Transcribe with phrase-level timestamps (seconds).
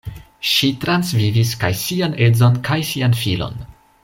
[0.51, 3.67] Ŝi transvivis kaj sian edzon kaj sian filon.